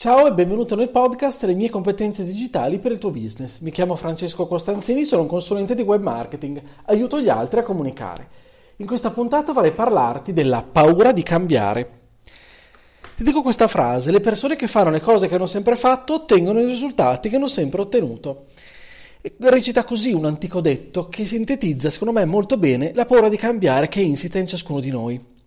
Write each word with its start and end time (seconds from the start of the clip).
Ciao 0.00 0.28
e 0.28 0.32
benvenuto 0.32 0.76
nel 0.76 0.90
podcast 0.90 1.42
Le 1.42 1.54
mie 1.54 1.70
competenze 1.70 2.24
digitali 2.24 2.78
per 2.78 2.92
il 2.92 2.98
tuo 2.98 3.10
business. 3.10 3.58
Mi 3.62 3.72
chiamo 3.72 3.96
Francesco 3.96 4.46
Costanzini, 4.46 5.04
sono 5.04 5.22
un 5.22 5.26
consulente 5.26 5.74
di 5.74 5.82
web 5.82 6.00
marketing, 6.00 6.62
aiuto 6.84 7.20
gli 7.20 7.28
altri 7.28 7.58
a 7.58 7.62
comunicare. 7.64 8.28
In 8.76 8.86
questa 8.86 9.10
puntata 9.10 9.52
vorrei 9.52 9.72
parlarti 9.72 10.32
della 10.32 10.62
paura 10.62 11.10
di 11.10 11.24
cambiare. 11.24 11.90
Ti 13.16 13.24
dico 13.24 13.42
questa 13.42 13.66
frase, 13.66 14.12
le 14.12 14.20
persone 14.20 14.54
che 14.54 14.68
fanno 14.68 14.90
le 14.90 15.00
cose 15.00 15.26
che 15.26 15.34
hanno 15.34 15.48
sempre 15.48 15.74
fatto 15.74 16.14
ottengono 16.14 16.60
i 16.60 16.66
risultati 16.66 17.28
che 17.28 17.34
hanno 17.34 17.48
sempre 17.48 17.80
ottenuto. 17.80 18.44
Recita 19.36 19.82
così 19.82 20.12
un 20.12 20.26
antico 20.26 20.60
detto 20.60 21.08
che 21.08 21.26
sintetizza 21.26 21.90
secondo 21.90 22.16
me 22.16 22.24
molto 22.24 22.56
bene 22.56 22.92
la 22.94 23.04
paura 23.04 23.28
di 23.28 23.36
cambiare 23.36 23.88
che 23.88 23.98
è 23.98 24.04
insita 24.04 24.38
in 24.38 24.46
ciascuno 24.46 24.78
di 24.78 24.90
noi. 24.90 25.37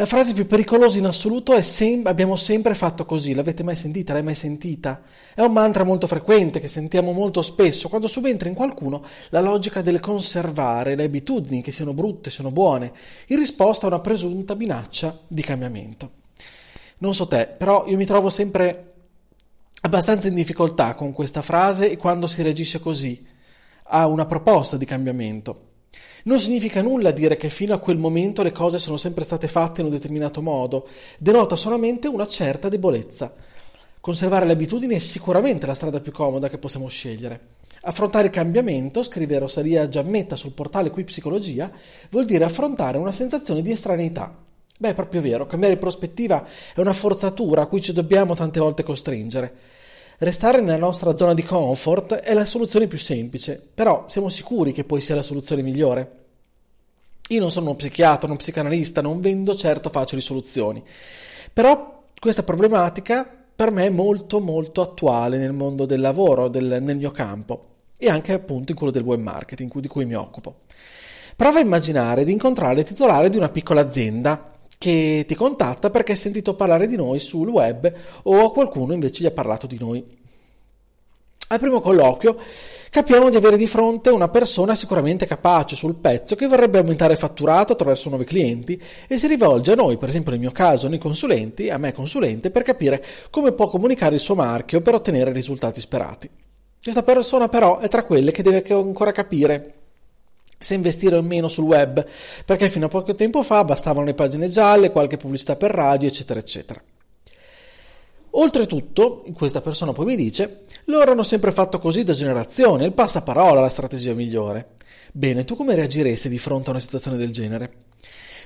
La 0.00 0.06
frase 0.06 0.32
più 0.32 0.46
pericolosa 0.46 0.96
in 0.96 1.04
assoluto 1.04 1.52
è 1.52 1.60
sem- 1.60 2.06
abbiamo 2.06 2.34
sempre 2.34 2.74
fatto 2.74 3.04
così, 3.04 3.34
l'avete 3.34 3.62
mai 3.62 3.76
sentita? 3.76 4.14
L'hai 4.14 4.22
mai 4.22 4.34
sentita? 4.34 5.02
È 5.34 5.42
un 5.42 5.52
mantra 5.52 5.84
molto 5.84 6.06
frequente 6.06 6.58
che 6.58 6.68
sentiamo 6.68 7.12
molto 7.12 7.42
spesso 7.42 7.90
quando 7.90 8.06
subentra 8.06 8.48
in 8.48 8.54
qualcuno 8.54 9.04
la 9.28 9.42
logica 9.42 9.82
del 9.82 10.00
conservare 10.00 10.94
le 10.94 11.04
abitudini, 11.04 11.60
che 11.60 11.70
siano 11.70 11.92
brutte, 11.92 12.30
siano 12.30 12.50
buone, 12.50 12.94
in 13.26 13.36
risposta 13.36 13.84
a 13.84 13.88
una 13.88 14.00
presunta 14.00 14.54
minaccia 14.54 15.18
di 15.28 15.42
cambiamento. 15.42 16.10
Non 17.00 17.14
so 17.14 17.26
te, 17.26 17.46
però 17.46 17.84
io 17.86 17.98
mi 17.98 18.06
trovo 18.06 18.30
sempre 18.30 18.92
abbastanza 19.82 20.28
in 20.28 20.34
difficoltà 20.34 20.94
con 20.94 21.12
questa 21.12 21.42
frase 21.42 21.90
e 21.90 21.98
quando 21.98 22.26
si 22.26 22.40
reagisce 22.40 22.80
così 22.80 23.22
a 23.82 24.06
una 24.06 24.24
proposta 24.24 24.78
di 24.78 24.86
cambiamento. 24.86 25.69
Non 26.24 26.38
significa 26.38 26.82
nulla 26.82 27.10
dire 27.10 27.36
che 27.36 27.48
fino 27.48 27.74
a 27.74 27.78
quel 27.78 27.96
momento 27.96 28.42
le 28.42 28.52
cose 28.52 28.78
sono 28.78 28.96
sempre 28.96 29.24
state 29.24 29.48
fatte 29.48 29.80
in 29.80 29.86
un 29.86 29.92
determinato 29.92 30.42
modo, 30.42 30.86
denota 31.18 31.56
solamente 31.56 32.08
una 32.08 32.26
certa 32.26 32.68
debolezza. 32.68 33.32
Conservare 34.00 34.46
le 34.46 34.52
abitudini 34.52 34.94
è 34.94 34.98
sicuramente 34.98 35.66
la 35.66 35.74
strada 35.74 36.00
più 36.00 36.12
comoda 36.12 36.48
che 36.48 36.58
possiamo 36.58 36.88
scegliere. 36.88 37.58
Affrontare 37.82 38.26
il 38.26 38.32
cambiamento, 38.32 39.02
scrive 39.02 39.38
Rosaria 39.38 39.88
Giammetta 39.88 40.36
sul 40.36 40.52
portale 40.52 40.90
Qui 40.90 41.04
Psicologia, 41.04 41.70
vuol 42.10 42.26
dire 42.26 42.44
affrontare 42.44 42.98
una 42.98 43.12
sensazione 43.12 43.62
di 43.62 43.70
estraneità. 43.70 44.34
Beh, 44.78 44.90
è 44.90 44.94
proprio 44.94 45.20
vero, 45.20 45.46
cambiare 45.46 45.76
prospettiva 45.76 46.46
è 46.74 46.80
una 46.80 46.94
forzatura 46.94 47.62
a 47.62 47.66
cui 47.66 47.82
ci 47.82 47.92
dobbiamo 47.92 48.34
tante 48.34 48.60
volte 48.60 48.82
costringere. 48.82 49.54
Restare 50.22 50.60
nella 50.60 50.76
nostra 50.76 51.16
zona 51.16 51.32
di 51.32 51.42
comfort 51.42 52.12
è 52.16 52.34
la 52.34 52.44
soluzione 52.44 52.86
più 52.86 52.98
semplice, 52.98 53.58
però 53.72 54.04
siamo 54.06 54.28
sicuri 54.28 54.70
che 54.70 54.84
poi 54.84 55.00
sia 55.00 55.14
la 55.14 55.22
soluzione 55.22 55.62
migliore? 55.62 56.18
Io 57.28 57.40
non 57.40 57.50
sono 57.50 57.68
uno 57.68 57.76
psichiatra, 57.76 58.28
uno 58.28 58.36
psicanalista, 58.36 59.00
non 59.00 59.22
vendo 59.22 59.54
certo 59.54 59.88
facili 59.88 60.20
soluzioni, 60.20 60.84
però 61.50 62.02
questa 62.18 62.42
problematica 62.42 63.26
per 63.56 63.70
me 63.70 63.86
è 63.86 63.88
molto 63.88 64.40
molto 64.40 64.82
attuale 64.82 65.38
nel 65.38 65.54
mondo 65.54 65.86
del 65.86 66.00
lavoro, 66.00 66.48
del, 66.48 66.82
nel 66.82 66.98
mio 66.98 67.12
campo 67.12 67.68
e 67.96 68.10
anche 68.10 68.34
appunto 68.34 68.72
in 68.72 68.76
quello 68.76 68.92
del 68.92 69.04
web 69.04 69.20
marketing 69.20 69.72
di 69.78 69.88
cui 69.88 70.04
mi 70.04 70.16
occupo. 70.16 70.56
Prova 71.34 71.60
a 71.60 71.62
immaginare 71.62 72.24
di 72.24 72.32
incontrare 72.32 72.80
il 72.80 72.84
titolare 72.84 73.30
di 73.30 73.38
una 73.38 73.48
piccola 73.48 73.80
azienda 73.80 74.49
che 74.82 75.26
ti 75.28 75.34
contatta 75.34 75.90
perché 75.90 76.12
hai 76.12 76.16
sentito 76.16 76.54
parlare 76.54 76.86
di 76.86 76.96
noi 76.96 77.20
sul 77.20 77.50
web 77.50 77.92
o 78.22 78.50
qualcuno 78.50 78.94
invece 78.94 79.22
gli 79.22 79.26
ha 79.26 79.30
parlato 79.30 79.66
di 79.66 79.76
noi. 79.78 80.02
Al 81.48 81.58
primo 81.58 81.82
colloquio 81.82 82.38
capiamo 82.88 83.28
di 83.28 83.36
avere 83.36 83.58
di 83.58 83.66
fronte 83.66 84.08
una 84.08 84.30
persona 84.30 84.74
sicuramente 84.74 85.26
capace 85.26 85.76
sul 85.76 85.96
pezzo 85.96 86.34
che 86.34 86.46
vorrebbe 86.46 86.78
aumentare 86.78 87.12
il 87.12 87.18
fatturato 87.18 87.74
attraverso 87.74 88.08
nuovi 88.08 88.24
clienti 88.24 88.82
e 89.06 89.18
si 89.18 89.26
rivolge 89.26 89.72
a 89.72 89.74
noi, 89.74 89.98
per 89.98 90.08
esempio 90.08 90.30
nel 90.30 90.40
mio 90.40 90.50
caso, 90.50 90.88
nei 90.88 90.98
consulenti, 90.98 91.68
a 91.68 91.76
me 91.76 91.92
consulente, 91.92 92.50
per 92.50 92.62
capire 92.62 93.04
come 93.28 93.52
può 93.52 93.68
comunicare 93.68 94.14
il 94.14 94.20
suo 94.22 94.34
marchio 94.34 94.80
per 94.80 94.94
ottenere 94.94 95.28
i 95.28 95.34
risultati 95.34 95.78
sperati. 95.78 96.30
Questa 96.82 97.02
persona 97.02 97.50
però 97.50 97.80
è 97.80 97.88
tra 97.88 98.04
quelle 98.04 98.30
che 98.32 98.42
deve 98.42 98.64
ancora 98.72 99.12
capire 99.12 99.79
se 100.62 100.74
investire 100.74 101.16
o 101.16 101.22
meno 101.22 101.48
sul 101.48 101.64
web, 101.64 102.04
perché 102.44 102.68
fino 102.68 102.84
a 102.84 102.88
poco 102.90 103.14
tempo 103.14 103.42
fa 103.42 103.64
bastavano 103.64 104.04
le 104.04 104.12
pagine 104.12 104.46
gialle, 104.50 104.90
qualche 104.90 105.16
pubblicità 105.16 105.56
per 105.56 105.70
radio, 105.70 106.06
eccetera, 106.06 106.38
eccetera. 106.38 106.82
Oltretutto, 108.32 109.24
questa 109.32 109.62
persona 109.62 109.94
poi 109.94 110.04
mi 110.04 110.16
dice, 110.16 110.64
loro 110.84 111.12
hanno 111.12 111.22
sempre 111.22 111.50
fatto 111.50 111.78
così 111.78 112.04
da 112.04 112.12
generazione, 112.12 112.84
il 112.84 112.92
passaparola 112.92 113.58
è 113.58 113.62
la 113.62 113.70
strategia 113.70 114.12
migliore. 114.12 114.72
Bene, 115.12 115.46
tu 115.46 115.56
come 115.56 115.74
reagiresti 115.74 116.28
di 116.28 116.38
fronte 116.38 116.68
a 116.68 116.72
una 116.72 116.80
situazione 116.80 117.16
del 117.16 117.32
genere? 117.32 117.72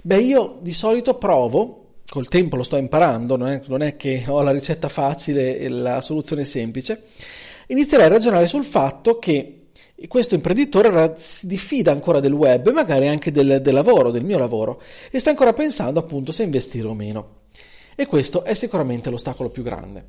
Beh, 0.04 0.20
io 0.20 0.58
di 0.60 0.72
solito 0.72 1.16
provo, 1.16 1.96
col 2.08 2.28
tempo 2.28 2.54
lo 2.54 2.62
sto 2.62 2.76
imparando, 2.76 3.36
non 3.36 3.48
è, 3.48 3.60
non 3.66 3.82
è 3.82 3.96
che 3.96 4.22
ho 4.28 4.40
la 4.40 4.52
ricetta 4.52 4.88
facile 4.88 5.58
e 5.58 5.68
la 5.68 6.00
soluzione 6.00 6.44
semplice, 6.44 7.02
inizierei 7.66 8.06
a 8.06 8.10
ragionare 8.10 8.46
sul 8.46 8.64
fatto 8.64 9.18
che 9.18 9.63
e 10.04 10.06
questo 10.06 10.34
imprenditore 10.34 11.14
si 11.16 11.46
diffida 11.46 11.90
ancora 11.90 12.20
del 12.20 12.34
web 12.34 12.68
e 12.68 12.72
magari 12.72 13.08
anche 13.08 13.30
del, 13.30 13.62
del 13.62 13.72
lavoro, 13.72 14.10
del 14.10 14.22
mio 14.22 14.36
lavoro, 14.36 14.82
e 15.10 15.18
sta 15.18 15.30
ancora 15.30 15.54
pensando 15.54 15.98
appunto 15.98 16.30
se 16.30 16.42
investire 16.42 16.86
o 16.86 16.92
meno. 16.92 17.28
E 17.94 18.04
questo 18.04 18.44
è 18.44 18.52
sicuramente 18.52 19.08
l'ostacolo 19.08 19.48
più 19.48 19.62
grande. 19.62 20.04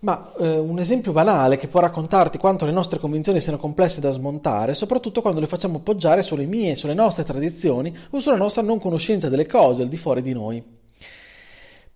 Ma 0.00 0.32
eh, 0.40 0.58
un 0.58 0.80
esempio 0.80 1.12
banale 1.12 1.56
che 1.56 1.68
può 1.68 1.78
raccontarti 1.78 2.36
quanto 2.36 2.66
le 2.66 2.72
nostre 2.72 2.98
convinzioni 2.98 3.38
siano 3.38 3.58
complesse 3.58 4.00
da 4.00 4.10
smontare, 4.10 4.74
soprattutto 4.74 5.22
quando 5.22 5.38
le 5.38 5.46
facciamo 5.46 5.78
poggiare 5.78 6.22
sulle 6.22 6.44
mie, 6.44 6.74
sulle 6.74 6.94
nostre 6.94 7.22
tradizioni 7.22 7.96
o 8.10 8.18
sulla 8.18 8.34
nostra 8.34 8.62
non 8.62 8.80
conoscenza 8.80 9.28
delle 9.28 9.46
cose 9.46 9.82
al 9.82 9.88
di 9.88 9.96
fuori 9.96 10.20
di 10.20 10.32
noi. 10.32 10.82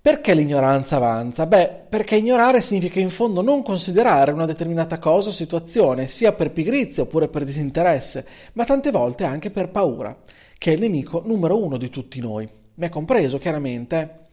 Perché 0.00 0.32
l'ignoranza 0.32 0.97
avanza? 0.97 1.47
Beh, 1.47 1.86
perché 1.88 2.16
ignorare 2.16 2.60
significa 2.60 3.00
in 3.00 3.10
fondo 3.10 3.42
non 3.42 3.62
considerare 3.62 4.31
una 4.31 4.47
determinata 4.47 4.98
cosa 4.98 5.31
o 5.31 5.32
situazione, 5.32 6.06
sia 6.06 6.32
per 6.32 6.53
pigrizia 6.53 7.03
oppure 7.03 7.28
per 7.28 7.44
disinteresse, 7.44 8.25
ma 8.53 8.64
tante 8.64 8.91
volte 8.92 9.25
anche 9.25 9.50
per 9.50 9.70
paura, 9.70 10.16
che 10.56 10.70
è 10.70 10.75
il 10.75 10.81
nemico 10.81 11.22
numero 11.26 11.62
uno 11.62 11.76
di 11.76 11.91
tutti 11.91 12.20
noi. 12.20 12.48
Me 12.75 12.88
compreso, 12.88 13.38
chiaramente. 13.38 14.26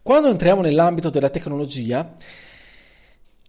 Quando 0.00 0.30
entriamo 0.30 0.62
nell'ambito 0.62 1.10
della 1.10 1.28
tecnologia, 1.28 2.14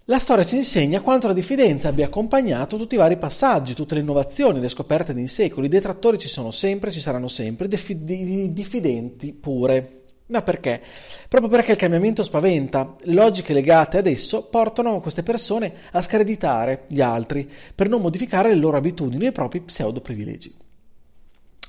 la 0.06 0.20
storia 0.20 0.44
ci 0.44 0.56
insegna 0.56 1.00
quanto 1.00 1.28
la 1.28 1.34
diffidenza 1.34 1.88
abbia 1.88 2.08
accompagnato 2.08 2.76
tutti 2.76 2.96
i 2.96 2.98
vari 2.98 3.18
passaggi, 3.18 3.76
tutte 3.76 3.94
le 3.94 4.02
innovazioni, 4.02 4.60
le 4.60 4.68
scoperte 4.68 5.14
nei 5.14 5.28
secoli. 5.28 5.68
I 5.68 5.70
detrattori 5.70 6.18
ci 6.18 6.28
sono 6.28 6.50
sempre, 6.50 6.92
ci 6.92 7.00
saranno 7.00 7.28
sempre, 7.30 7.68
i 7.68 8.52
diffidenti 8.52 9.32
pure. 9.32 10.01
Ma 10.32 10.42
perché? 10.42 10.82
Proprio 11.28 11.50
perché 11.52 11.72
il 11.72 11.78
cambiamento 11.78 12.24
spaventa. 12.24 12.96
Le 13.02 13.14
logiche 13.14 13.54
legate 13.54 13.98
ad 13.98 14.08
esso 14.08 14.44
portano 14.44 15.02
queste 15.02 15.24
persone 15.24 15.74
a 15.92 16.02
screditare 16.02 16.86
gli 16.88 17.02
altri 17.02 17.50
per 17.76 17.90
non 17.90 18.00
modificare 18.00 18.50
le 18.50 18.56
loro 18.56 18.78
abitudini 18.78 19.26
e 19.26 19.30
i 19.30 19.34
propri 19.34 19.60
pseudo 19.60 20.00
privilegi. 20.00 20.56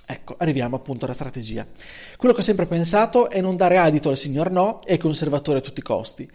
Ecco, 0.07 0.37
arriviamo 0.39 0.77
appunto 0.77 1.07
alla 1.07 1.15
strategia. 1.15 1.67
Quello 2.17 2.35
che 2.35 2.41
ho 2.41 2.45
sempre 2.45 2.67
pensato 2.67 3.31
è 3.31 3.41
non 3.41 3.57
dare 3.57 3.79
adito 3.79 4.11
al 4.11 4.17
signor 4.17 4.53
no 4.53 4.81
e 4.85 4.93
ai 4.93 4.99
conservatori 4.99 5.59
a 5.59 5.63
tutti 5.63 5.81
i 5.81 5.85
costi. 5.85 6.31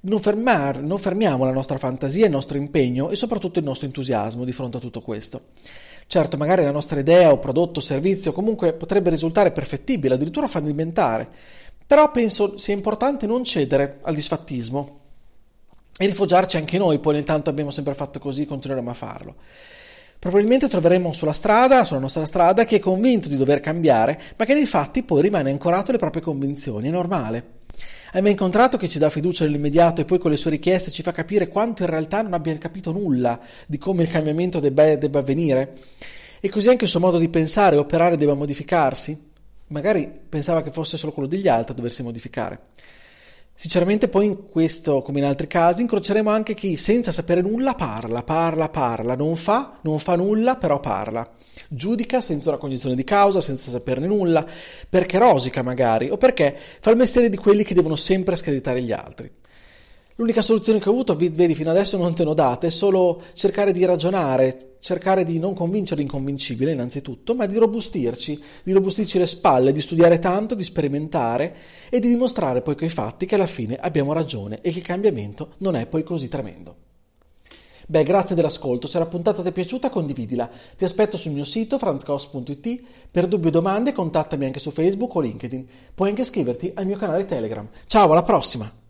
Non, 0.00 0.20
fermar, 0.20 0.82
non 0.82 0.98
fermiamo 0.98 1.44
la 1.44 1.52
nostra 1.52 1.78
fantasia, 1.78 2.26
il 2.26 2.32
nostro 2.32 2.58
impegno 2.58 3.08
e 3.08 3.16
soprattutto 3.16 3.60
il 3.60 3.64
nostro 3.64 3.86
entusiasmo 3.86 4.44
di 4.44 4.52
fronte 4.52 4.76
a 4.76 4.80
tutto 4.80 5.00
questo. 5.00 5.42
Certo, 6.12 6.36
magari 6.36 6.62
la 6.62 6.70
nostra 6.70 7.00
idea 7.00 7.32
o 7.32 7.38
prodotto 7.38 7.78
o 7.78 7.82
servizio 7.82 8.32
comunque 8.32 8.74
potrebbe 8.74 9.08
risultare 9.08 9.50
perfettibile, 9.50 10.16
addirittura 10.16 10.46
fallimentare, 10.46 11.26
però 11.86 12.10
penso 12.10 12.58
sia 12.58 12.74
importante 12.74 13.26
non 13.26 13.44
cedere 13.44 14.00
al 14.02 14.14
disfattismo 14.14 14.98
e 15.96 16.04
rifugiarci 16.04 16.58
anche 16.58 16.76
noi, 16.76 16.98
poi 16.98 17.14
nel 17.14 17.24
tanto 17.24 17.48
abbiamo 17.48 17.70
sempre 17.70 17.94
fatto 17.94 18.18
così, 18.18 18.44
continueremo 18.44 18.90
a 18.90 18.92
farlo. 18.92 19.36
Probabilmente 20.18 20.68
troveremo 20.68 21.12
sulla 21.12 21.32
strada, 21.32 21.82
sulla 21.86 22.00
nostra 22.00 22.26
strada, 22.26 22.66
chi 22.66 22.74
è 22.74 22.78
convinto 22.78 23.30
di 23.30 23.38
dover 23.38 23.60
cambiare, 23.60 24.20
ma 24.36 24.44
che 24.44 24.52
nei 24.52 24.66
fatti 24.66 25.04
poi 25.04 25.22
rimane 25.22 25.50
ancorato 25.50 25.92
alle 25.92 25.98
proprie 25.98 26.20
convinzioni, 26.20 26.88
è 26.88 26.90
normale. 26.90 27.60
Hai 28.14 28.20
mai 28.20 28.32
incontrato 28.32 28.76
chi 28.76 28.90
ci 28.90 28.98
dà 28.98 29.08
fiducia 29.08 29.44
nell'immediato 29.44 30.02
e 30.02 30.04
poi 30.04 30.18
con 30.18 30.30
le 30.30 30.36
sue 30.36 30.50
richieste 30.50 30.90
ci 30.90 31.02
fa 31.02 31.12
capire 31.12 31.48
quanto 31.48 31.82
in 31.82 31.88
realtà 31.88 32.20
non 32.20 32.34
abbia 32.34 32.56
capito 32.58 32.92
nulla 32.92 33.40
di 33.66 33.78
come 33.78 34.02
il 34.02 34.10
cambiamento 34.10 34.60
debba, 34.60 34.96
debba 34.96 35.20
avvenire? 35.20 35.74
E 36.38 36.50
così 36.50 36.68
anche 36.68 36.84
il 36.84 36.90
suo 36.90 37.00
modo 37.00 37.16
di 37.16 37.30
pensare 37.30 37.76
e 37.76 37.78
operare 37.78 38.18
debba 38.18 38.34
modificarsi? 38.34 39.30
magari 39.68 40.06
pensava 40.28 40.62
che 40.62 40.70
fosse 40.70 40.98
solo 40.98 41.12
quello 41.12 41.26
degli 41.26 41.48
altri 41.48 41.72
a 41.72 41.74
doversi 41.74 42.02
modificare. 42.02 42.58
Sinceramente 43.54 44.08
poi 44.08 44.26
in 44.26 44.48
questo, 44.48 45.02
come 45.02 45.20
in 45.20 45.26
altri 45.26 45.46
casi, 45.46 45.82
incroceremo 45.82 46.30
anche 46.30 46.54
chi 46.54 46.76
senza 46.76 47.12
sapere 47.12 47.42
nulla 47.42 47.74
parla, 47.74 48.22
parla, 48.22 48.68
parla, 48.68 49.14
non 49.14 49.36
fa, 49.36 49.78
non 49.82 49.98
fa 49.98 50.16
nulla, 50.16 50.56
però 50.56 50.80
parla. 50.80 51.30
Giudica 51.68 52.20
senza 52.20 52.48
una 52.48 52.58
cognizione 52.58 52.96
di 52.96 53.04
causa, 53.04 53.40
senza 53.40 53.70
saperne 53.70 54.06
nulla, 54.06 54.44
perché 54.88 55.18
rosica 55.18 55.62
magari, 55.62 56.10
o 56.10 56.16
perché 56.16 56.56
fa 56.80 56.90
il 56.90 56.96
mestiere 56.96 57.28
di 57.28 57.36
quelli 57.36 57.62
che 57.62 57.74
devono 57.74 57.94
sempre 57.94 58.36
screditare 58.36 58.82
gli 58.82 58.92
altri. 58.92 59.30
L'unica 60.22 60.40
soluzione 60.40 60.78
che 60.78 60.88
ho 60.88 60.92
avuto, 60.92 61.16
vedi, 61.16 61.52
fino 61.52 61.70
adesso 61.70 61.96
non 61.96 62.14
te 62.14 62.22
ne 62.22 62.30
ho 62.30 62.34
date, 62.34 62.68
è 62.68 62.70
solo 62.70 63.20
cercare 63.32 63.72
di 63.72 63.84
ragionare, 63.84 64.76
cercare 64.78 65.24
di 65.24 65.40
non 65.40 65.52
convincere 65.52 66.00
l'inconvincibile 66.00 66.70
innanzitutto, 66.70 67.34
ma 67.34 67.46
di 67.46 67.56
robustirci, 67.56 68.40
di 68.62 68.70
robustirci 68.70 69.18
le 69.18 69.26
spalle, 69.26 69.72
di 69.72 69.80
studiare 69.80 70.20
tanto, 70.20 70.54
di 70.54 70.62
sperimentare 70.62 71.56
e 71.90 71.98
di 71.98 72.06
dimostrare 72.06 72.62
poi 72.62 72.76
coi 72.76 72.88
fatti 72.88 73.26
che 73.26 73.34
alla 73.34 73.48
fine 73.48 73.74
abbiamo 73.74 74.12
ragione 74.12 74.60
e 74.60 74.70
che 74.70 74.78
il 74.78 74.84
cambiamento 74.84 75.54
non 75.58 75.74
è 75.74 75.86
poi 75.86 76.04
così 76.04 76.28
tremendo. 76.28 76.76
Beh, 77.88 78.04
grazie 78.04 78.36
dell'ascolto, 78.36 78.86
se 78.86 79.00
la 79.00 79.06
puntata 79.06 79.42
ti 79.42 79.48
è 79.48 79.52
piaciuta 79.52 79.90
condividila. 79.90 80.48
Ti 80.76 80.84
aspetto 80.84 81.16
sul 81.16 81.32
mio 81.32 81.42
sito 81.42 81.78
franzcos.it. 81.78 82.80
Per 83.10 83.26
dubbi 83.26 83.48
o 83.48 83.50
domande 83.50 83.92
contattami 83.92 84.44
anche 84.44 84.60
su 84.60 84.70
Facebook 84.70 85.16
o 85.16 85.20
LinkedIn. 85.20 85.66
Puoi 85.92 86.10
anche 86.10 86.22
iscriverti 86.22 86.70
al 86.76 86.86
mio 86.86 86.96
canale 86.96 87.24
Telegram. 87.24 87.68
Ciao, 87.88 88.12
alla 88.12 88.22
prossima! 88.22 88.81